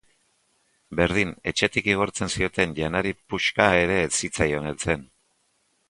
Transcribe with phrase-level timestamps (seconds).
[0.99, 5.07] Berdin etxetik igortzen zioten janari puxka ere ez zitzaion heltzen.